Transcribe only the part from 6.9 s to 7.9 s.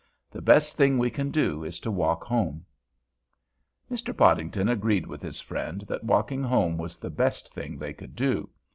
the best thing